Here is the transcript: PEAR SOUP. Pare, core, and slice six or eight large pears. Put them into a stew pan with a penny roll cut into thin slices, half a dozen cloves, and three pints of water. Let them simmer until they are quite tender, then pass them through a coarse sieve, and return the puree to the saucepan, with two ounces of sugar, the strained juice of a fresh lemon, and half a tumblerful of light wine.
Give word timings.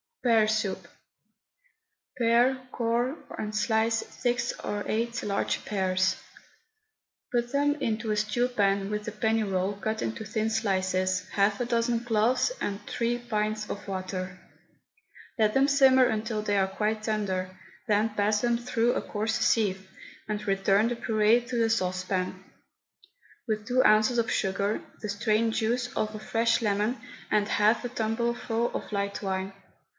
PEAR 0.23 0.47
SOUP. 0.47 0.87
Pare, 2.17 2.57
core, 2.71 3.15
and 3.39 3.55
slice 3.55 3.99
six 4.15 4.51
or 4.63 4.83
eight 4.87 5.21
large 5.23 5.63
pears. 5.65 6.15
Put 7.31 7.51
them 7.51 7.75
into 7.75 8.11
a 8.11 8.15
stew 8.17 8.47
pan 8.47 8.91
with 8.91 9.07
a 9.07 9.11
penny 9.11 9.41
roll 9.41 9.73
cut 9.73 10.01
into 10.03 10.23
thin 10.23 10.51
slices, 10.51 11.27
half 11.29 11.59
a 11.59 11.65
dozen 11.65 12.01
cloves, 12.03 12.51
and 12.61 12.85
three 12.85 13.17
pints 13.17 13.67
of 13.67 13.87
water. 13.87 14.39
Let 15.39 15.55
them 15.55 15.67
simmer 15.67 16.05
until 16.05 16.43
they 16.43 16.57
are 16.57 16.67
quite 16.67 17.03
tender, 17.03 17.57
then 17.87 18.09
pass 18.09 18.41
them 18.41 18.57
through 18.57 18.93
a 18.93 19.01
coarse 19.01 19.35
sieve, 19.35 19.87
and 20.27 20.47
return 20.47 20.87
the 20.87 20.95
puree 20.95 21.41
to 21.41 21.55
the 21.57 21.69
saucepan, 21.69 22.43
with 23.47 23.67
two 23.67 23.83
ounces 23.83 24.19
of 24.19 24.31
sugar, 24.31 24.81
the 25.01 25.09
strained 25.09 25.53
juice 25.53 25.87
of 25.95 26.13
a 26.13 26.19
fresh 26.19 26.61
lemon, 26.61 26.99
and 27.31 27.47
half 27.47 27.83
a 27.85 27.89
tumblerful 27.89 28.71
of 28.75 28.91
light 28.91 29.21
wine. 29.23 29.53